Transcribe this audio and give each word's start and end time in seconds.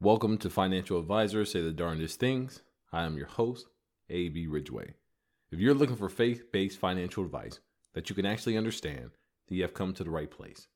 Welcome 0.00 0.38
to 0.38 0.50
Financial 0.50 0.98
Advisors 0.98 1.52
Say 1.52 1.62
the 1.62 1.70
Darndest 1.70 2.18
Things. 2.18 2.62
I 2.92 3.04
am 3.04 3.16
your 3.16 3.28
host, 3.28 3.68
A.B. 4.10 4.48
Ridgeway. 4.48 4.94
If 5.52 5.60
you're 5.60 5.72
looking 5.72 5.96
for 5.96 6.08
faith 6.08 6.50
based 6.52 6.78
financial 6.78 7.24
advice 7.24 7.60
that 7.94 8.10
you 8.10 8.16
can 8.16 8.26
actually 8.26 8.58
understand, 8.58 9.12
then 9.48 9.56
you 9.56 9.62
have 9.62 9.72
come 9.72 9.94
to 9.94 10.04
the 10.04 10.10
right 10.10 10.30
place. 10.30 10.66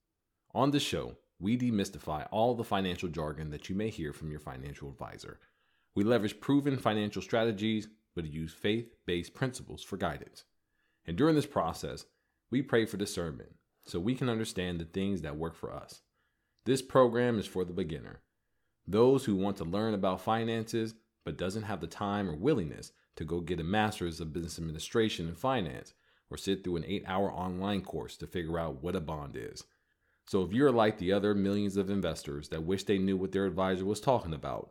On 0.54 0.71
this 0.71 0.85
show, 0.85 1.17
we 1.41 1.59
demystify 1.59 2.29
all 2.31 2.54
the 2.54 2.65
financial 2.65 3.09
jargon 3.09 3.51
that 3.51 3.69
you 3.69 3.75
may 3.75 3.91
hear 3.91 4.12
from 4.12 4.31
your 4.31 4.41
financial 4.41 4.89
advisor. 4.89 5.41
We 5.96 6.05
leverage 6.05 6.41
proven 6.41 6.79
financial 6.79 7.21
strategies, 7.21 7.89
but 8.14 8.32
use 8.32 8.55
faith 8.55 8.95
based 9.05 9.35
principles 9.35 9.82
for 9.82 9.96
guidance. 9.96 10.45
And 11.07 11.19
during 11.19 11.35
this 11.35 11.45
process, 11.45 12.07
we 12.53 12.62
pray 12.62 12.87
for 12.87 12.96
discernment 12.96 13.50
so 13.85 13.98
we 13.98 14.14
can 14.14 14.30
understand 14.30 14.80
the 14.80 14.85
things 14.85 15.23
that 15.23 15.37
work 15.37 15.57
for 15.57 15.75
us. 15.75 16.03
This 16.64 16.82
program 16.82 17.39
is 17.39 17.46
for 17.46 17.64
the 17.64 17.73
beginner 17.73 18.21
those 18.89 19.25
who 19.25 19.36
want 19.36 19.57
to 19.59 19.64
learn 19.64 19.95
about 19.95 20.23
finances 20.23 20.94
but 21.25 21.36
doesn't 21.36 21.64
have 21.64 21.81
the 21.81 21.86
time 21.86 22.29
or 22.29 22.35
willingness 22.35 22.93
to 23.17 23.25
go 23.25 23.40
get 23.40 23.61
a 23.61 23.64
master's 23.64 24.18
of 24.18 24.32
business 24.32 24.58
administration 24.58 25.29
and 25.29 25.36
finance 25.36 25.93
or 26.30 26.39
sit 26.39 26.64
through 26.64 26.76
an 26.76 26.85
8-hour 26.85 27.30
online 27.30 27.82
course 27.82 28.16
to 28.16 28.27
figure 28.27 28.58
out 28.58 28.82
what 28.82 28.96
a 28.96 29.00
bond 29.00 29.36
is. 29.36 29.64
So 30.27 30.43
if 30.43 30.53
you're 30.53 30.72
like 30.72 30.99
the 30.99 31.13
other 31.13 31.35
millions 31.35 31.77
of 31.77 31.90
investors 31.90 32.48
that 32.48 32.64
wish 32.64 32.84
they 32.84 32.98
knew 32.98 33.16
what 33.16 33.33
their 33.33 33.47
advisor 33.47 33.84
was 33.84 34.00
talking 34.00 34.34
about, 34.34 34.70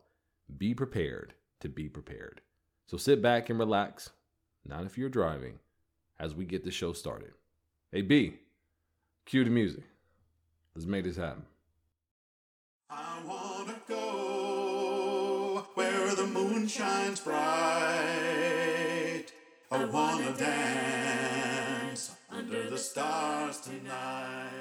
be 0.57 0.73
prepared 0.73 1.33
to 1.59 1.69
be 1.69 1.87
prepared. 1.87 2.41
So 2.87 2.97
sit 2.97 3.21
back 3.21 3.49
and 3.49 3.59
relax, 3.59 4.11
not 4.65 4.85
if 4.85 4.97
you're 4.97 5.09
driving, 5.09 5.59
as 6.19 6.33
we 6.33 6.45
get 6.45 6.63
the 6.63 6.71
show 6.71 6.93
started. 6.93 7.33
Hey 7.91 8.01
B, 8.01 8.37
cue 9.25 9.43
the 9.43 9.49
music. 9.49 9.83
Let's 10.75 10.87
make 10.87 11.03
this 11.03 11.17
happen. 11.17 11.43
Moon 16.37 16.67
shines 16.67 17.19
bright. 17.21 17.33
I 19.71 19.85
wanna 19.85 20.37
dance 20.37 22.15
under 22.29 22.69
the 22.69 22.77
stars 22.77 23.59
tonight. 23.59 24.51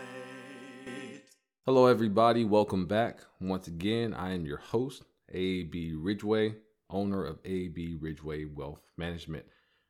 Hello, 1.67 1.87
everybody. 1.87 2.45
Welcome 2.47 2.87
back. 2.87 3.19
Once 3.41 3.67
again, 3.67 4.15
I 4.15 4.33
am 4.33 4.47
your 4.47 4.57
host, 4.57 5.03
A.B. 5.33 5.93
Ridgeway, 5.95 6.55
owner 6.89 7.25
of 7.25 7.41
A.B. 7.45 7.99
Ridgeway 8.01 8.47
Wealth 8.47 8.81
Management. 8.97 9.45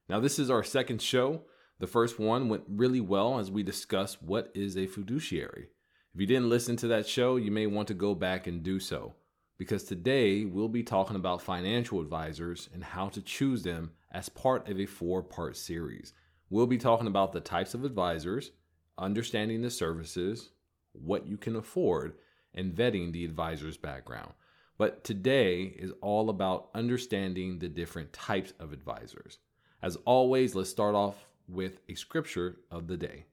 Now, 0.08 0.18
this 0.18 0.40
is 0.40 0.50
our 0.50 0.64
second 0.64 1.00
show. 1.00 1.42
The 1.78 1.86
first 1.86 2.18
one 2.18 2.48
went 2.48 2.64
really 2.66 3.00
well 3.00 3.38
as 3.38 3.50
we 3.50 3.62
discussed 3.62 4.22
what 4.22 4.50
is 4.54 4.76
a 4.76 4.86
fiduciary. 4.86 5.68
If 6.14 6.20
you 6.20 6.26
didn't 6.26 6.48
listen 6.48 6.76
to 6.78 6.88
that 6.88 7.06
show, 7.06 7.36
you 7.36 7.52
may 7.52 7.66
want 7.68 7.86
to 7.88 7.94
go 7.94 8.14
back 8.14 8.46
and 8.46 8.62
do 8.62 8.80
so. 8.80 9.14
Because 9.58 9.84
today 9.84 10.44
we'll 10.44 10.68
be 10.68 10.82
talking 10.82 11.16
about 11.16 11.40
financial 11.40 12.00
advisors 12.00 12.68
and 12.74 12.84
how 12.84 13.08
to 13.08 13.22
choose 13.22 13.62
them 13.62 13.92
as 14.12 14.28
part 14.28 14.68
of 14.68 14.78
a 14.78 14.86
four 14.86 15.22
part 15.22 15.56
series. 15.56 16.12
We'll 16.50 16.66
be 16.66 16.78
talking 16.78 17.06
about 17.06 17.32
the 17.32 17.40
types 17.40 17.74
of 17.74 17.84
advisors, 17.84 18.50
understanding 18.98 19.62
the 19.62 19.70
services, 19.70 20.50
what 20.92 21.26
you 21.26 21.36
can 21.36 21.56
afford, 21.56 22.14
and 22.54 22.74
vetting 22.74 23.12
the 23.12 23.24
advisor's 23.24 23.76
background. 23.76 24.32
But 24.78 25.04
today 25.04 25.62
is 25.62 25.92
all 26.02 26.28
about 26.28 26.68
understanding 26.74 27.58
the 27.58 27.68
different 27.68 28.12
types 28.12 28.52
of 28.60 28.72
advisors. 28.72 29.38
As 29.82 29.96
always, 30.04 30.54
let's 30.54 30.70
start 30.70 30.94
off 30.94 31.26
with 31.48 31.80
a 31.88 31.94
scripture 31.94 32.56
of 32.70 32.86
the 32.86 32.96
day. 32.96 33.24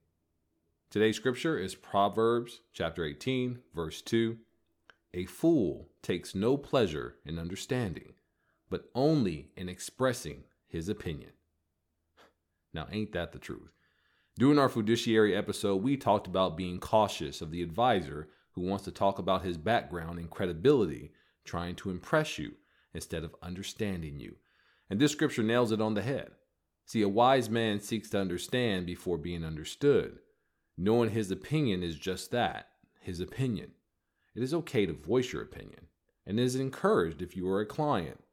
Today's 0.90 1.16
scripture 1.16 1.58
is 1.58 1.76
Proverbs 1.76 2.62
chapter 2.74 3.04
18, 3.04 3.60
verse 3.74 4.02
2. 4.02 4.38
A 5.14 5.26
fool 5.26 5.90
takes 6.02 6.34
no 6.34 6.58
pleasure 6.58 7.16
in 7.26 7.38
understanding, 7.38 8.14
but 8.70 8.90
only 8.96 9.52
in 9.56 9.70
expressing 9.70 10.46
his 10.68 10.90
opinion. 10.90 11.32
Now, 12.74 12.88
ain't 12.92 13.12
that 13.12 13.32
the 13.32 13.40
truth? 13.40 13.72
During 14.40 14.58
our 14.58 14.70
fiduciary 14.70 15.36
episode, 15.36 15.84
we 15.84 15.96
talked 15.96 16.26
about 16.26 16.58
being 16.58 16.80
cautious 16.80 17.42
of 17.42 17.52
the 17.52 17.62
advisor 17.62 18.30
who 18.54 18.62
wants 18.62 18.86
to 18.86 18.92
talk 18.92 19.20
about 19.20 19.44
his 19.44 19.58
background 19.58 20.18
and 20.18 20.30
credibility, 20.30 21.12
trying 21.46 21.76
to 21.76 21.92
impress 21.92 22.40
you 22.40 22.54
instead 22.96 23.24
of 23.24 23.36
understanding 23.44 24.20
you. 24.20 24.38
And 24.90 25.00
this 25.00 25.12
scripture 25.12 25.44
nails 25.44 25.72
it 25.72 25.82
on 25.82 25.94
the 25.94 26.02
head. 26.02 26.32
See, 26.86 27.04
a 27.04 27.10
wise 27.10 27.50
man 27.50 27.80
seeks 27.80 28.10
to 28.10 28.20
understand 28.20 28.88
before 28.88 29.20
being 29.20 29.46
understood. 29.46 30.18
Knowing 30.76 31.12
his 31.12 31.30
opinion 31.30 31.84
is 31.84 31.96
just 31.96 32.32
that 32.32 32.70
his 33.00 33.20
opinion. 33.20 33.72
It 34.36 34.42
is 34.42 34.54
okay 34.54 34.86
to 34.86 34.94
voice 34.94 35.32
your 35.32 35.42
opinion, 35.42 35.88
and 36.26 36.40
is 36.40 36.56
encouraged 36.56 37.22
if 37.22 37.36
you 37.36 37.48
are 37.50 37.62
a 37.62 37.66
client. 37.66 38.24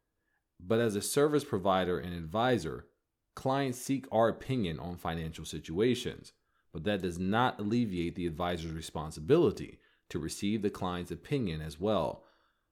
But 0.59 0.81
as 0.81 0.97
a 0.97 1.03
service 1.03 1.45
provider 1.45 1.99
and 1.99 2.15
advisor, 2.15 2.87
clients 3.35 3.79
seek 3.79 4.07
our 4.11 4.29
opinion 4.29 4.79
on 4.79 4.97
financial 4.97 5.45
situations, 5.45 6.33
but 6.73 6.85
that 6.85 7.03
does 7.03 7.19
not 7.19 7.59
alleviate 7.59 8.15
the 8.15 8.27
advisor's 8.27 8.73
responsibility 8.73 9.79
to 10.09 10.19
receive 10.19 10.63
the 10.63 10.71
client's 10.71 11.11
opinion 11.11 11.61
as 11.61 11.81
well. 11.81 12.25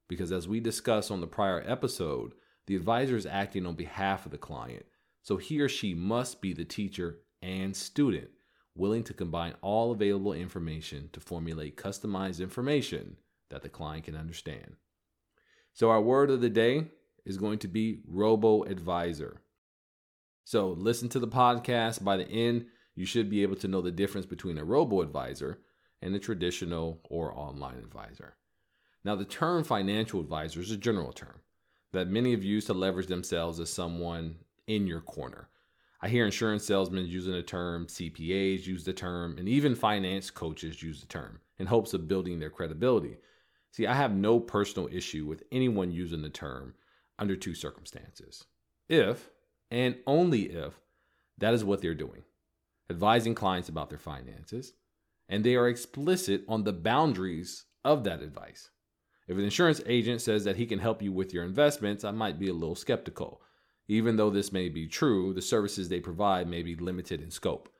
Because 0.09 0.33
as 0.33 0.49
we 0.49 0.61
discussed 0.61 1.11
on 1.11 1.21
the 1.21 1.27
prior 1.27 1.63
episode, 1.67 2.33
the 2.67 2.77
advisor 2.77 3.17
is 3.17 3.27
acting 3.27 3.67
on 3.67 3.75
behalf 3.75 4.25
of 4.25 4.33
the 4.33 4.39
client, 4.39 4.87
so 5.23 5.37
he 5.37 5.61
or 5.61 5.69
she 5.69 5.95
must 5.95 6.41
be 6.41 6.53
the 6.53 6.65
teacher 6.65 7.19
and 7.43 7.77
student 7.77 8.31
willing 8.79 9.03
to 9.05 9.13
combine 9.13 9.55
all 9.61 9.91
available 9.91 10.33
information 10.33 11.11
to 11.13 11.21
formulate 11.21 11.77
customized 11.77 12.41
information 12.41 13.17
that 13.51 13.63
the 13.63 13.69
client 13.69 14.05
can 14.05 14.17
understand. 14.17 14.77
So, 15.75 15.91
our 15.91 16.01
word 16.01 16.31
of 16.31 16.41
the 16.41 16.49
day 16.49 16.87
is 17.27 17.37
going 17.37 17.59
to 17.59 17.69
be 17.69 18.01
robo 18.07 18.63
advisor. 18.63 19.43
So, 20.45 20.71
listen 20.71 21.09
to 21.11 21.19
the 21.19 21.29
podcast. 21.29 22.03
By 22.03 22.17
the 22.17 22.29
end, 22.29 22.67
you 22.95 23.05
should 23.05 23.29
be 23.29 23.43
able 23.43 23.57
to 23.57 23.69
know 23.69 23.83
the 23.83 23.91
difference 23.91 24.27
between 24.27 24.59
a 24.59 24.65
robo 24.65 25.03
advisor 25.03 25.61
and 26.01 26.15
a 26.15 26.19
traditional 26.19 27.01
or 27.11 27.37
online 27.37 27.79
advisor. 27.79 28.37
Now, 29.05 29.17
the 29.17 29.25
term 29.25 29.65
financial 29.65 30.21
advisor 30.21 30.61
is 30.61 30.71
a 30.71 30.77
general 30.77 31.13
term 31.13 31.41
that 31.93 32.09
many 32.09 32.33
have 32.33 32.45
used 32.45 32.67
to 32.67 32.75
leverage 32.75 33.07
themselves 33.07 33.59
as 33.61 33.73
someone 33.73 34.37
in 34.67 34.87
your 34.87 35.01
corner. 35.01 35.49
I 36.01 36.09
hear 36.09 36.25
insurance 36.25 36.65
salesmen 36.65 37.07
using 37.07 37.33
the 37.33 37.43
term, 37.43 37.87
CPAs 37.87 38.67
use 38.67 38.85
the 38.85 38.93
term, 38.93 39.37
and 39.37 39.49
even 39.49 39.75
finance 39.75 40.31
coaches 40.31 40.83
use 40.83 41.01
the 41.01 41.07
term 41.07 41.41
in 41.59 41.67
hopes 41.67 41.93
of 41.93 42.07
building 42.07 42.39
their 42.39 42.51
credibility. 42.51 43.17
See, 43.73 43.87
I 43.87 43.95
have 43.95 44.15
no 44.15 44.39
personal 44.39 44.89
issue 44.93 45.27
with 45.27 45.43
anyone 45.51 45.91
using 45.91 46.23
the 46.23 46.29
term 46.29 46.75
under 47.19 47.35
two 47.35 47.55
circumstances. 47.55 48.45
If, 48.89 49.29
and 49.71 49.97
only 50.07 50.43
if, 50.43 50.75
that 51.39 51.55
is 51.55 51.65
what 51.65 51.83
they're 51.83 51.95
doing 51.95 52.23
advising 52.91 53.35
clients 53.35 53.69
about 53.69 53.91
their 53.91 53.99
finances, 53.99 54.73
and 55.29 55.45
they 55.45 55.57
are 55.57 55.69
explicit 55.69 56.43
on 56.49 56.65
the 56.65 56.73
boundaries 56.73 57.67
of 57.85 58.05
that 58.05 58.23
advice. 58.23 58.71
If 59.27 59.37
an 59.37 59.45
insurance 59.45 59.83
agent 59.85 60.23
says 60.23 60.45
that 60.45 60.57
he 60.57 60.65
can 60.65 60.79
help 60.79 61.03
you 61.03 61.13
with 61.13 61.35
your 61.35 61.45
investments, 61.45 62.03
I 62.03 62.13
might 62.13 62.39
be 62.39 62.49
a 62.49 62.55
little 62.55 62.75
skeptical. 62.75 63.43
Even 63.89 64.17
though 64.17 64.31
this 64.31 64.53
may 64.53 64.69
be 64.69 64.87
true, 64.87 65.33
the 65.33 65.43
services 65.43 65.89
they 65.89 66.01
provide 66.01 66.47
may 66.47 66.63
be 66.63 66.77
limited 66.77 67.23
in 67.23 67.31
scope. 67.31 67.71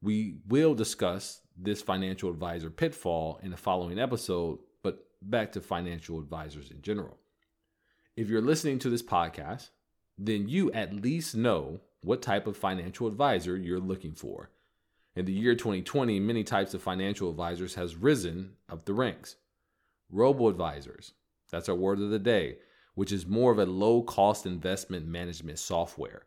We 0.00 0.38
will 0.48 0.74
discuss 0.74 1.42
this 1.56 1.82
financial 1.82 2.30
advisor 2.30 2.70
pitfall 2.70 3.38
in 3.42 3.50
the 3.50 3.56
following 3.58 3.98
episode, 3.98 4.58
but 4.82 5.06
back 5.20 5.52
to 5.52 5.60
financial 5.60 6.18
advisors 6.18 6.70
in 6.70 6.80
general. 6.80 7.18
If 8.16 8.28
you're 8.28 8.40
listening 8.40 8.78
to 8.80 8.90
this 8.90 9.02
podcast, 9.02 9.68
then 10.16 10.48
you 10.48 10.72
at 10.72 10.94
least 10.94 11.36
know 11.36 11.80
what 12.00 12.22
type 12.22 12.46
of 12.46 12.56
financial 12.56 13.06
advisor 13.06 13.56
you're 13.56 13.78
looking 13.78 14.14
for. 14.14 14.50
In 15.14 15.26
the 15.26 15.32
year 15.32 15.54
2020, 15.54 16.18
many 16.18 16.42
types 16.42 16.72
of 16.72 16.82
financial 16.82 17.28
advisors 17.28 17.74
has 17.74 17.94
risen 17.94 18.54
up 18.70 18.86
the 18.86 18.94
ranks. 18.94 19.36
Robo 20.10 20.48
advisors, 20.48 21.12
that's 21.50 21.68
our 21.68 21.74
word 21.74 22.00
of 22.00 22.08
the 22.08 22.18
day 22.18 22.56
which 22.94 23.12
is 23.12 23.26
more 23.26 23.52
of 23.52 23.58
a 23.58 23.66
low 23.66 24.02
cost 24.02 24.46
investment 24.46 25.06
management 25.06 25.58
software. 25.58 26.26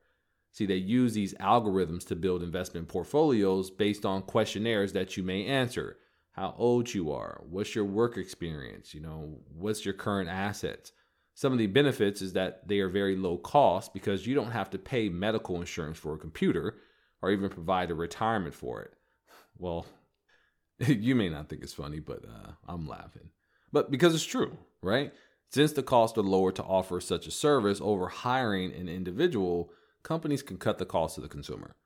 See, 0.52 0.66
they 0.66 0.76
use 0.76 1.14
these 1.14 1.34
algorithms 1.36 2.08
to 2.08 2.16
build 2.16 2.42
investment 2.42 2.88
portfolios 2.88 3.70
based 3.70 4.06
on 4.06 4.22
questionnaires 4.22 4.94
that 4.94 5.18
you 5.18 5.24
may 5.24 5.46
answer. 5.46 5.98
How 6.32 6.54
old 6.58 6.94
you 6.94 7.12
are, 7.12 7.42
what's 7.50 7.76
your 7.76 7.86
work 7.86 8.18
experience, 8.18 8.94
you 8.94 9.02
know, 9.02 9.40
what's 9.54 9.86
your 9.86 9.94
current 9.94 10.30
assets. 10.30 10.92
Some 11.34 11.52
of 11.52 11.60
the 11.60 11.68
benefits 11.68 12.22
is 12.22 12.34
that 12.34 12.68
they 12.68 12.80
are 12.80 12.90
very 12.90 13.16
low 13.16 13.38
cost 13.38 13.94
because 13.94 14.26
you 14.26 14.36
don't 14.36 14.52
have 14.52 14.70
to 14.72 14.78
pay 14.78 15.10
medical 15.10 15.60
insurance 15.60 15.98
for 15.98 16.14
a 16.14 16.18
computer 16.18 16.78
or 17.22 17.32
even 17.32 17.50
provide 17.50 17.92
a 17.92 17.96
retirement 17.96 18.54
for 18.54 18.82
it. 18.82 18.94
Well, 19.58 19.86
you 20.80 21.16
may 21.16 21.30
not 21.30 21.50
think 21.50 21.64
it's 21.64 21.74
funny, 21.74 22.00
but 22.00 22.24
uh, 22.26 22.52
I'm 22.68 22.88
laughing. 22.88 23.30
But 23.72 23.92
because 23.92 24.16
it's 24.16 24.24
true, 24.24 24.58
right? 24.82 25.14
Since 25.56 25.72
the 25.72 25.84
costs 25.84 26.18
are 26.18 26.22
lower 26.22 26.52
to 26.52 26.64
offer 26.64 27.00
such 27.00 27.28
a 27.28 27.32
service 27.32 27.80
over 27.82 28.10
hiring 28.10 28.74
an 28.74 28.90
individual, 28.90 29.72
companies 30.04 30.44
can 30.44 30.58
cut 30.58 30.80
the 30.80 30.86
cost 30.86 31.16
to 31.16 31.22
the 31.22 31.30
consumer. 31.30 31.78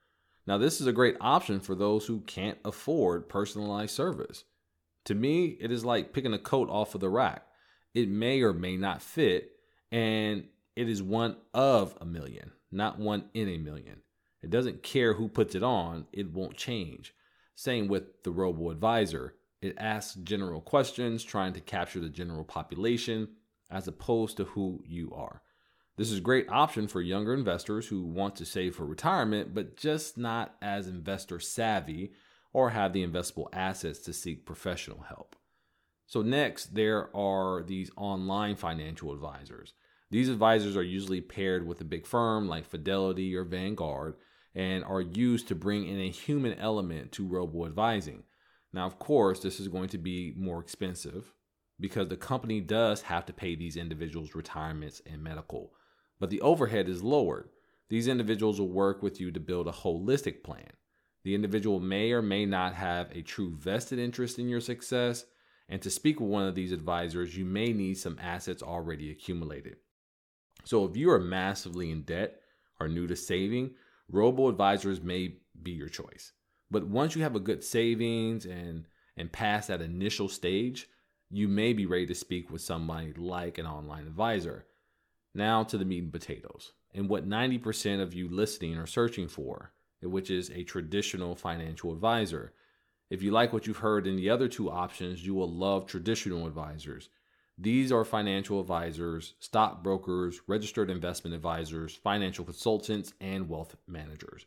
Now, 0.48 0.58
this 0.58 0.82
is 0.82 0.88
a 0.88 0.92
great 0.92 1.18
option 1.22 1.60
for 1.60 1.76
those 1.76 2.08
who 2.08 2.22
can't 2.22 2.58
afford 2.66 3.30
personalized 3.30 3.94
service. 3.94 4.44
To 5.06 5.14
me, 5.14 5.56
it 5.62 5.72
is 5.72 5.86
like 5.86 6.14
picking 6.14 6.34
a 6.34 6.40
coat 6.40 6.68
off 6.72 6.96
of 6.96 7.02
the 7.02 7.10
rack. 7.10 7.46
it 7.94 8.10
may 8.10 8.42
or 8.42 8.54
may 8.54 8.76
not 8.76 9.04
fit, 9.04 9.52
and 9.92 10.46
it 10.76 10.90
is 10.90 11.04
one 11.04 11.36
of 11.54 11.96
a 12.02 12.06
million, 12.06 12.54
not 12.72 12.98
one 12.98 13.26
in 13.36 13.48
a 13.50 13.60
million. 13.60 14.02
It 14.42 14.50
doesn't 14.50 14.82
care 14.82 15.14
who 15.14 15.28
puts 15.28 15.54
it 15.54 15.62
on, 15.62 16.08
it 16.12 16.34
won't 16.34 16.58
change. 16.58 17.14
Same 17.54 17.88
with 17.88 18.24
the 18.24 18.32
robo 18.32 18.72
advisor. 18.72 19.36
It 19.62 19.76
asks 19.78 20.16
general 20.16 20.60
questions, 20.60 21.24
trying 21.24 21.54
to 21.54 21.62
capture 21.62 22.00
the 22.00 22.10
general 22.10 22.44
population 22.44 23.28
as 23.70 23.88
opposed 23.88 24.38
to 24.38 24.46
who 24.46 24.84
you 24.86 25.12
are. 25.14 25.42
This 25.98 26.12
is 26.12 26.20
a 26.20 26.22
great 26.22 26.48
option 26.50 26.88
for 26.88 27.02
younger 27.02 27.34
investors 27.34 27.88
who 27.88 28.04
want 28.04 28.38
to 28.38 28.46
save 28.46 28.76
for 28.76 28.86
retirement, 28.86 29.54
but 29.54 29.76
just 29.76 30.18
not 30.18 30.56
as 30.62 30.88
investor 30.88 31.40
savvy 31.40 32.14
or 32.54 32.70
have 32.70 32.94
the 32.94 33.06
investable 33.06 33.48
assets 33.52 34.00
to 34.00 34.14
seek 34.14 34.46
professional 34.46 35.02
help. 35.10 35.36
So, 36.08 36.22
next, 36.22 36.74
there 36.74 37.16
are 37.16 37.64
these 37.64 37.92
online 37.96 38.56
financial 38.56 39.14
advisors. 39.14 39.74
These 40.10 40.30
advisors 40.30 40.76
are 40.76 40.84
usually 40.84 41.22
paired 41.22 41.68
with 41.68 41.82
a 41.82 41.86
big 41.86 42.08
firm 42.08 42.48
like 42.48 42.66
Fidelity 42.66 43.36
or 43.36 43.44
Vanguard 43.44 44.16
and 44.56 44.84
are 44.84 45.02
used 45.02 45.48
to 45.50 45.56
bring 45.56 45.88
in 45.88 46.00
a 46.00 46.10
human 46.10 46.54
element 46.58 47.12
to 47.12 47.28
robo 47.28 47.66
advising. 47.66 48.24
Now, 48.74 48.86
of 48.88 48.98
course, 49.00 49.42
this 49.42 49.60
is 49.60 49.68
going 49.68 49.90
to 49.90 49.98
be 49.98 50.34
more 50.36 50.60
expensive 50.60 51.34
because 51.80 52.08
the 52.08 52.18
company 52.18 52.60
does 52.60 53.02
have 53.04 53.26
to 53.26 53.34
pay 53.34 53.56
these 53.56 53.78
individuals 53.78 54.36
retirements 54.36 55.02
and 55.06 55.24
medical 55.24 55.72
but 56.20 56.30
the 56.30 56.42
overhead 56.42 56.90
is 56.90 57.02
lowered. 57.02 57.50
These 57.90 58.08
individuals 58.08 58.60
will 58.60 58.70
work 58.70 59.02
with 59.02 59.20
you 59.20 59.32
to 59.32 59.40
build 59.40 59.68
a 59.68 59.72
holistic 59.72 60.44
plan. 60.44 60.70
The 61.24 61.34
individual 61.34 61.80
may 61.80 62.12
or 62.12 62.22
may 62.22 62.46
not 62.46 62.76
have 62.76 63.10
a 63.12 63.22
true 63.22 63.56
vested 63.56 64.00
interest 64.00 64.38
in 64.38 64.48
your 64.48 64.62
success, 64.62 65.26
and 65.68 65.82
to 65.82 65.90
speak 65.90 66.20
with 66.20 66.30
one 66.30 66.48
of 66.48 66.56
these 66.56 66.72
advisors, 66.72 67.38
you 67.38 67.46
may 67.46 67.74
need 67.74 67.96
some 67.96 68.18
assets 68.22 68.64
already 68.64 69.12
accumulated. 69.12 69.78
So, 70.64 70.86
if 70.86 70.98
you 70.98 71.12
are 71.12 71.20
massively 71.20 71.92
in 71.92 72.04
debt 72.04 72.42
or 72.80 72.88
new 72.88 73.08
to 73.08 73.16
saving, 73.16 73.72
robo 74.10 74.50
advisors 74.50 75.02
may 75.02 75.36
be 75.62 75.72
your 75.72 75.90
choice. 75.90 76.32
But 76.72 76.88
once 76.88 77.16
you 77.16 77.24
have 77.24 77.36
a 77.36 77.40
good 77.40 77.64
savings 77.64 78.46
and 78.46 78.86
and 79.18 79.32
pass 79.32 79.68
that 79.68 79.82
initial 79.82 80.30
stage, 80.30 80.88
you 81.30 81.48
may 81.48 81.74
be 81.74 81.86
ready 81.86 82.06
to 82.08 82.16
speak 82.16 82.50
with 82.50 82.62
somebody 82.62 83.14
like 83.14 83.58
an 83.58 83.66
online 83.66 84.08
advisor. 84.08 84.66
Now 85.36 85.64
to 85.64 85.78
the 85.78 85.86
meat 85.86 86.04
and 86.04 86.12
potatoes, 86.12 86.74
and 86.94 87.08
what 87.08 87.30
90% 87.30 88.02
of 88.02 88.14
you 88.16 88.28
listening 88.28 88.78
are 88.78 88.88
searching 88.88 89.28
for, 89.28 89.72
which 90.02 90.32
is 90.32 90.50
a 90.50 90.64
traditional 90.64 91.36
financial 91.36 91.94
advisor. 91.94 92.54
If 93.10 93.22
you 93.22 93.32
like 93.32 93.54
what 93.54 93.68
you've 93.68 93.78
heard 93.78 94.08
in 94.08 94.16
the 94.16 94.30
other 94.30 94.48
two 94.48 94.72
options, 94.72 95.26
you 95.26 95.36
will 95.36 95.52
love 95.52 95.86
traditional 95.86 96.48
advisors. 96.48 97.10
These 97.58 97.92
are 97.92 98.06
financial 98.06 98.60
advisors, 98.60 99.34
stockbrokers, 99.40 100.40
registered 100.48 100.90
investment 100.90 101.36
advisors, 101.36 101.94
financial 101.94 102.46
consultants, 102.46 103.14
and 103.20 103.50
wealth 103.50 103.76
managers. 103.86 104.46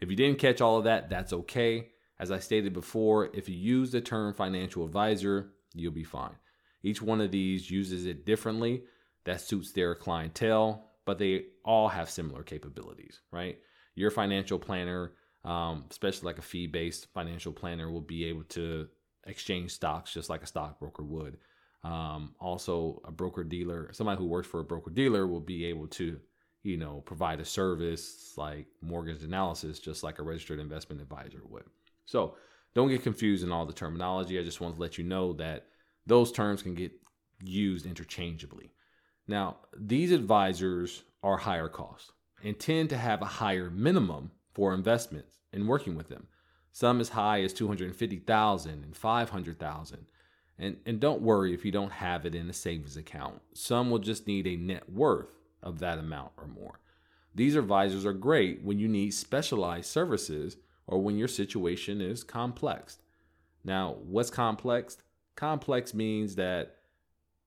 If 0.00 0.10
you 0.10 0.16
didn't 0.16 0.38
catch 0.38 0.60
all 0.60 0.78
of 0.78 0.84
that, 0.84 1.08
that's 1.08 1.32
okay. 1.32 1.88
As 2.18 2.30
I 2.30 2.38
stated 2.38 2.72
before, 2.72 3.28
if 3.34 3.48
you 3.48 3.56
use 3.56 3.92
the 3.92 4.00
term 4.00 4.32
financial 4.32 4.84
advisor, 4.84 5.52
you'll 5.74 5.92
be 5.92 6.04
fine. 6.04 6.36
Each 6.82 7.02
one 7.02 7.20
of 7.20 7.30
these 7.30 7.70
uses 7.70 8.06
it 8.06 8.24
differently, 8.24 8.82
that 9.26 9.40
suits 9.40 9.72
their 9.72 9.94
clientele, 9.94 10.88
but 11.04 11.18
they 11.18 11.46
all 11.64 11.88
have 11.88 12.08
similar 12.08 12.42
capabilities, 12.42 13.20
right? 13.30 13.58
Your 13.94 14.10
financial 14.10 14.58
planner, 14.58 15.12
um, 15.44 15.84
especially 15.90 16.26
like 16.26 16.38
a 16.38 16.42
fee 16.42 16.66
based 16.66 17.08
financial 17.12 17.52
planner, 17.52 17.90
will 17.90 18.00
be 18.00 18.24
able 18.24 18.44
to 18.44 18.88
exchange 19.26 19.72
stocks 19.72 20.12
just 20.12 20.30
like 20.30 20.42
a 20.42 20.46
stockbroker 20.46 21.02
would. 21.02 21.38
Um, 21.82 22.34
also, 22.40 23.02
a 23.04 23.10
broker 23.10 23.44
dealer, 23.44 23.90
somebody 23.92 24.18
who 24.18 24.26
works 24.26 24.48
for 24.48 24.60
a 24.60 24.64
broker 24.64 24.90
dealer, 24.90 25.26
will 25.26 25.40
be 25.40 25.66
able 25.66 25.88
to, 25.88 26.18
you 26.62 26.76
know, 26.76 27.02
provide 27.04 27.40
a 27.40 27.44
service 27.44 28.32
like 28.36 28.66
mortgage 28.80 29.22
analysis, 29.22 29.78
just 29.78 30.02
like 30.02 30.18
a 30.18 30.22
registered 30.22 30.58
investment 30.58 31.00
advisor 31.00 31.42
would. 31.48 31.64
So, 32.06 32.36
don't 32.76 32.90
get 32.90 33.02
confused 33.02 33.42
in 33.42 33.50
all 33.50 33.64
the 33.64 33.72
terminology. 33.72 34.38
I 34.38 34.44
just 34.44 34.60
want 34.60 34.74
to 34.74 34.80
let 34.82 34.98
you 34.98 35.04
know 35.04 35.32
that 35.32 35.64
those 36.06 36.30
terms 36.30 36.60
can 36.60 36.74
get 36.74 36.92
used 37.42 37.86
interchangeably. 37.86 38.70
Now, 39.26 39.56
these 39.74 40.12
advisors 40.12 41.02
are 41.22 41.38
higher 41.38 41.70
cost 41.70 42.12
and 42.44 42.58
tend 42.58 42.90
to 42.90 42.98
have 42.98 43.22
a 43.22 43.24
higher 43.40 43.70
minimum 43.70 44.30
for 44.52 44.74
investments 44.74 45.38
in 45.54 45.66
working 45.66 45.96
with 45.96 46.10
them. 46.10 46.26
Some 46.70 47.00
as 47.00 47.08
high 47.08 47.40
as 47.40 47.54
250,000 47.54 48.70
and 48.70 48.94
500,000. 48.94 50.06
And 50.58 50.76
and 50.84 51.00
don't 51.00 51.22
worry 51.22 51.54
if 51.54 51.64
you 51.64 51.72
don't 51.72 51.92
have 51.92 52.26
it 52.26 52.34
in 52.34 52.50
a 52.50 52.52
savings 52.52 52.98
account. 52.98 53.40
Some 53.54 53.90
will 53.90 54.00
just 54.00 54.26
need 54.26 54.46
a 54.46 54.56
net 54.56 54.90
worth 54.90 55.30
of 55.62 55.78
that 55.78 55.98
amount 55.98 56.32
or 56.36 56.46
more. 56.46 56.80
These 57.34 57.56
advisors 57.56 58.04
are 58.04 58.12
great 58.12 58.62
when 58.62 58.78
you 58.78 58.86
need 58.86 59.12
specialized 59.12 59.86
services 59.86 60.58
or 60.86 61.02
when 61.02 61.16
your 61.16 61.28
situation 61.28 62.00
is 62.00 62.24
complex. 62.24 62.98
Now, 63.64 63.96
what's 64.04 64.30
complex? 64.30 64.98
Complex 65.34 65.92
means 65.92 66.36
that 66.36 66.76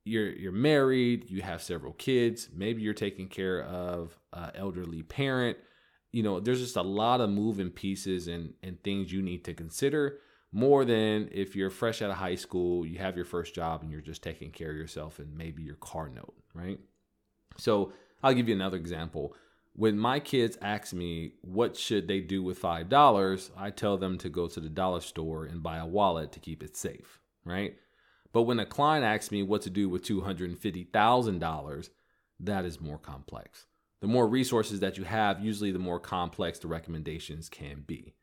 you're 0.03 0.31
you're 0.31 0.51
married, 0.51 1.29
you 1.29 1.41
have 1.41 1.61
several 1.61 1.93
kids, 1.93 2.49
maybe 2.53 2.81
you're 2.81 2.93
taking 2.93 3.27
care 3.27 3.63
of 3.63 4.17
an 4.33 4.51
elderly 4.55 5.03
parent. 5.03 5.57
You 6.11 6.23
know, 6.23 6.39
there's 6.39 6.59
just 6.59 6.75
a 6.75 6.81
lot 6.81 7.21
of 7.21 7.29
moving 7.29 7.69
pieces 7.69 8.27
and 8.27 8.53
and 8.63 8.81
things 8.83 9.11
you 9.11 9.21
need 9.21 9.45
to 9.45 9.53
consider 9.53 10.19
more 10.51 10.83
than 10.83 11.29
if 11.31 11.55
you're 11.55 11.69
fresh 11.69 12.01
out 12.01 12.09
of 12.09 12.17
high 12.17 12.35
school, 12.35 12.85
you 12.85 12.97
have 12.97 13.15
your 13.15 13.25
first 13.25 13.53
job 13.53 13.81
and 13.83 13.91
you're 13.91 14.01
just 14.01 14.23
taking 14.23 14.51
care 14.51 14.71
of 14.71 14.77
yourself 14.77 15.19
and 15.19 15.37
maybe 15.37 15.61
your 15.61 15.75
car 15.75 16.09
note, 16.09 16.33
right? 16.53 16.79
So, 17.57 17.93
I'll 18.23 18.33
give 18.33 18.49
you 18.49 18.55
another 18.55 18.77
example. 18.77 19.35
When 19.73 19.97
my 19.97 20.19
kids 20.19 20.57
ask 20.61 20.93
me 20.93 21.33
what 21.41 21.77
should 21.77 22.07
they 22.07 22.19
do 22.19 22.43
with 22.43 22.61
$5, 22.61 23.51
I 23.57 23.69
tell 23.69 23.97
them 23.97 24.17
to 24.17 24.29
go 24.29 24.47
to 24.47 24.59
the 24.59 24.69
dollar 24.69 25.01
store 25.01 25.45
and 25.45 25.63
buy 25.63 25.77
a 25.77 25.85
wallet 25.85 26.31
to 26.33 26.39
keep 26.39 26.63
it 26.63 26.75
safe, 26.75 27.19
right? 27.45 27.75
But 28.31 28.43
when 28.43 28.59
a 28.59 28.65
client 28.65 29.05
asks 29.05 29.31
me 29.31 29.41
what 29.43 29.61
to 29.63 29.69
do 29.69 29.89
with 29.89 30.03
$250,000, 30.03 31.89
that 32.41 32.65
is 32.65 32.81
more 32.81 32.97
complex. 32.97 33.65
The 34.01 34.07
more 34.07 34.27
resources 34.27 34.79
that 34.79 34.97
you 34.97 35.03
have, 35.03 35.43
usually 35.43 35.71
the 35.71 35.79
more 35.79 35.99
complex 35.99 36.59
the 36.59 36.67
recommendations 36.67 37.49
can 37.49 37.83
be. 37.85 38.15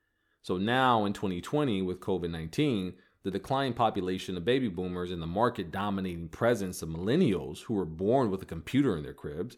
So 0.43 0.59
now 0.59 1.05
in 1.05 1.13
2020, 1.13 1.83
with 1.83 2.01
COVID 2.01 2.31
19, 2.31 2.95
the 3.25 3.31
declining 3.31 3.75
population 3.75 4.37
of 4.37 4.45
baby 4.45 4.69
boomers 4.69 5.11
and 5.11 5.21
the 5.21 5.27
market 5.27 5.73
dominating 5.73 6.29
presence 6.29 6.81
of 6.83 6.89
millennials 6.89 7.63
who 7.63 7.75
were 7.75 7.85
born 7.85 8.31
with 8.31 8.43
a 8.43 8.47
computer 8.47 8.97
in 8.97 9.03
their 9.03 9.13
cribs, 9.13 9.57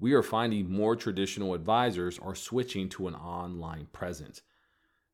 we 0.00 0.14
are 0.14 0.22
finding 0.22 0.72
more 0.72 0.96
traditional 0.96 1.54
advisors 1.54 2.18
are 2.18 2.34
switching 2.34 2.88
to 2.88 3.06
an 3.06 3.14
online 3.14 3.86
presence. 3.92 4.40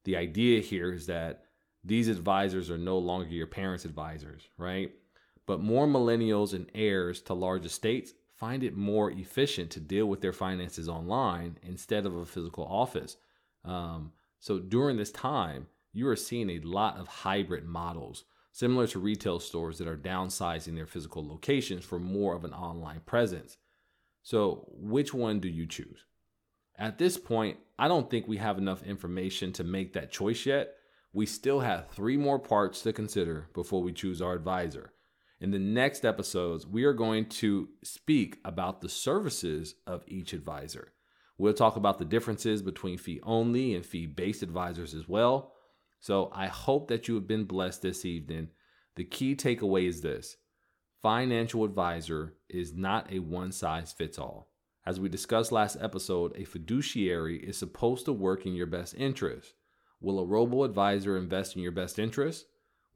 The 0.04 0.16
idea 0.16 0.60
here 0.60 0.92
is 0.92 1.06
that 1.06 1.42
these 1.84 2.08
advisors 2.08 2.70
are 2.70 2.78
no 2.78 2.98
longer 2.98 3.28
your 3.28 3.48
parents' 3.48 3.84
advisors, 3.84 4.48
right? 4.56 4.92
But 5.44 5.60
more 5.60 5.86
millennials 5.86 6.54
and 6.54 6.70
heirs 6.74 7.20
to 7.22 7.34
large 7.34 7.66
estates 7.66 8.14
find 8.36 8.62
it 8.62 8.76
more 8.76 9.10
efficient 9.10 9.70
to 9.70 9.80
deal 9.80 10.06
with 10.06 10.20
their 10.20 10.32
finances 10.32 10.88
online 10.88 11.58
instead 11.62 12.06
of 12.06 12.14
a 12.14 12.26
physical 12.26 12.64
office. 12.64 13.16
Um, 13.64 14.12
so 14.38 14.58
during 14.58 14.96
this 14.96 15.10
time, 15.10 15.66
you 15.92 16.06
are 16.08 16.16
seeing 16.16 16.50
a 16.50 16.60
lot 16.60 16.98
of 16.98 17.08
hybrid 17.08 17.64
models, 17.64 18.24
similar 18.52 18.86
to 18.88 18.98
retail 18.98 19.40
stores 19.40 19.78
that 19.78 19.88
are 19.88 19.96
downsizing 19.96 20.74
their 20.74 20.86
physical 20.86 21.26
locations 21.26 21.84
for 21.84 21.98
more 21.98 22.34
of 22.34 22.44
an 22.44 22.52
online 22.52 23.00
presence. 23.06 23.56
So, 24.26 24.66
which 24.72 25.14
one 25.14 25.38
do 25.38 25.48
you 25.48 25.66
choose? 25.66 26.04
At 26.76 26.98
this 26.98 27.16
point, 27.16 27.58
I 27.78 27.86
don't 27.86 28.10
think 28.10 28.26
we 28.26 28.38
have 28.38 28.58
enough 28.58 28.82
information 28.82 29.52
to 29.52 29.64
make 29.64 29.92
that 29.92 30.10
choice 30.10 30.46
yet 30.46 30.74
we 31.16 31.24
still 31.24 31.60
have 31.60 31.88
three 31.88 32.18
more 32.18 32.38
parts 32.38 32.82
to 32.82 32.92
consider 32.92 33.48
before 33.54 33.82
we 33.82 33.90
choose 33.90 34.20
our 34.20 34.34
advisor. 34.34 34.92
In 35.40 35.50
the 35.50 35.58
next 35.58 36.04
episodes, 36.04 36.66
we 36.66 36.84
are 36.84 36.92
going 36.92 37.30
to 37.30 37.70
speak 37.82 38.36
about 38.44 38.82
the 38.82 38.88
services 38.90 39.76
of 39.86 40.04
each 40.06 40.34
advisor. 40.34 40.92
We'll 41.38 41.54
talk 41.54 41.76
about 41.76 41.98
the 41.98 42.04
differences 42.04 42.60
between 42.60 42.98
fee 42.98 43.20
only 43.22 43.74
and 43.74 43.84
fee 43.84 44.04
based 44.04 44.42
advisors 44.42 44.92
as 44.92 45.08
well. 45.08 45.54
So 46.00 46.30
I 46.34 46.48
hope 46.48 46.88
that 46.88 47.08
you 47.08 47.14
have 47.14 47.26
been 47.26 47.44
blessed 47.44 47.80
this 47.80 48.04
evening. 48.04 48.48
The 48.96 49.04
key 49.04 49.34
takeaway 49.34 49.88
is 49.88 50.02
this 50.02 50.36
financial 51.06 51.62
advisor 51.62 52.34
is 52.48 52.74
not 52.74 53.12
a 53.12 53.20
one 53.20 53.52
size 53.52 53.92
fits 53.92 54.18
all. 54.18 54.48
As 54.84 54.98
we 54.98 55.08
discussed 55.08 55.52
last 55.52 55.76
episode, 55.80 56.32
a 56.34 56.42
fiduciary 56.42 57.38
is 57.38 57.56
supposed 57.56 58.06
to 58.06 58.12
work 58.12 58.44
in 58.44 58.56
your 58.56 58.66
best 58.66 58.92
interest. 58.98 59.54
Will 60.00 60.18
a 60.18 60.24
robo 60.24 60.64
advisor 60.64 61.16
invest 61.16 61.54
in 61.54 61.62
your 61.62 61.70
best 61.70 62.00
interest? 62.00 62.46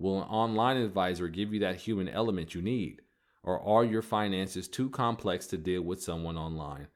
Will 0.00 0.20
an 0.20 0.28
online 0.28 0.78
advisor 0.78 1.28
give 1.28 1.54
you 1.54 1.60
that 1.60 1.76
human 1.76 2.08
element 2.08 2.52
you 2.52 2.60
need? 2.60 3.02
Or 3.44 3.60
are 3.64 3.84
your 3.84 4.02
finances 4.02 4.66
too 4.66 4.90
complex 4.90 5.46
to 5.46 5.56
deal 5.56 5.82
with 5.82 6.02
someone 6.02 6.36
online? 6.36 6.88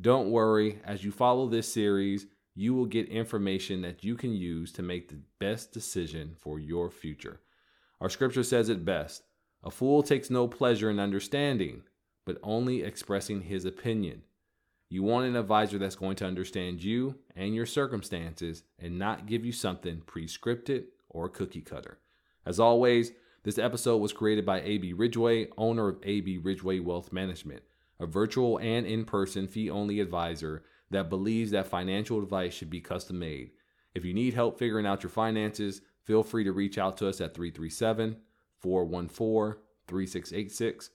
Don't 0.00 0.32
worry, 0.32 0.80
as 0.84 1.04
you 1.04 1.12
follow 1.12 1.46
this 1.46 1.72
series, 1.72 2.26
you 2.56 2.74
will 2.74 2.86
get 2.86 3.08
information 3.08 3.82
that 3.82 4.02
you 4.02 4.16
can 4.16 4.32
use 4.32 4.72
to 4.72 4.82
make 4.82 5.10
the 5.10 5.20
best 5.38 5.70
decision 5.70 6.34
for 6.36 6.58
your 6.58 6.90
future. 6.90 7.38
Our 8.00 8.10
scripture 8.10 8.42
says 8.42 8.68
it 8.68 8.84
best 8.84 9.22
A 9.62 9.70
fool 9.70 10.02
takes 10.02 10.30
no 10.30 10.48
pleasure 10.48 10.90
in 10.90 10.98
understanding, 10.98 11.82
but 12.24 12.38
only 12.42 12.82
expressing 12.82 13.42
his 13.42 13.64
opinion. 13.64 14.22
You 14.88 15.02
want 15.02 15.26
an 15.26 15.36
advisor 15.36 15.78
that's 15.78 15.96
going 15.96 16.16
to 16.16 16.26
understand 16.26 16.82
you 16.82 17.16
and 17.36 17.54
your 17.54 17.66
circumstances 17.66 18.64
and 18.78 18.98
not 18.98 19.26
give 19.26 19.44
you 19.44 19.52
something 19.52 20.02
prescripted 20.06 20.84
or 21.08 21.28
cookie 21.28 21.60
cutter. 21.60 21.98
As 22.44 22.58
always, 22.58 23.12
this 23.42 23.58
episode 23.58 23.98
was 23.98 24.12
created 24.12 24.44
by 24.44 24.60
AB 24.62 24.94
Ridgeway, 24.94 25.48
owner 25.56 25.88
of 25.88 25.98
AB 26.02 26.38
Ridgeway 26.38 26.80
Wealth 26.80 27.12
Management, 27.12 27.62
a 27.98 28.06
virtual 28.06 28.58
and 28.58 28.86
in 28.86 29.04
person 29.04 29.46
fee 29.46 29.70
only 29.70 30.00
advisor 30.00 30.64
that 30.90 31.08
believes 31.10 31.50
that 31.50 31.68
financial 31.68 32.20
advice 32.20 32.52
should 32.52 32.70
be 32.70 32.80
custom 32.80 33.18
made. 33.18 33.50
If 33.94 34.04
you 34.04 34.12
need 34.12 34.34
help 34.34 34.58
figuring 34.58 34.86
out 34.86 35.02
your 35.02 35.10
finances, 35.10 35.82
feel 36.02 36.22
free 36.22 36.44
to 36.44 36.52
reach 36.52 36.78
out 36.78 36.96
to 36.98 37.08
us 37.08 37.20
at 37.20 37.34
337 37.34 38.16
414 38.60 39.60
3686. 39.86 40.90